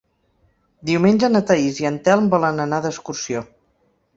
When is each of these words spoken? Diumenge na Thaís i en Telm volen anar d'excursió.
Diumenge 0.89 1.29
na 1.35 1.43
Thaís 1.51 1.79
i 1.83 1.87
en 1.91 1.99
Telm 2.09 2.33
volen 2.35 2.65
anar 2.65 2.81
d'excursió. 2.87 3.45